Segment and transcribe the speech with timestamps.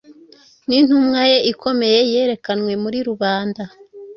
[0.67, 3.63] Nintumwa ye ikomeye, yerekanwe muri rubanda